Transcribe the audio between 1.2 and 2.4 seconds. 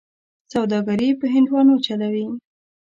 هندوانو چلوي.